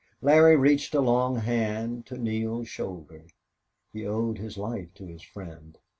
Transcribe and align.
Larry 0.19 0.55
reached 0.55 0.95
a 0.95 0.99
long 0.99 1.35
hand 1.35 2.07
to 2.07 2.17
Neale's 2.17 2.67
shoulder. 2.67 3.25
He 3.93 4.03
owed 4.03 4.39
his 4.39 4.57
life 4.57 4.91
to 4.95 5.05
his 5.05 5.21
friend. 5.21 5.77